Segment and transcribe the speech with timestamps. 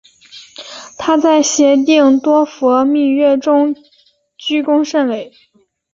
[0.97, 3.75] 她在协定多佛密约中
[4.35, 5.31] 居功甚伟。